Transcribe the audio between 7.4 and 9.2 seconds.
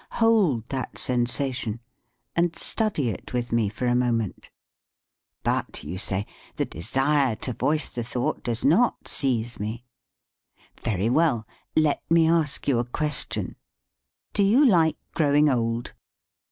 SUPPORT THE TONE to voice the thought does not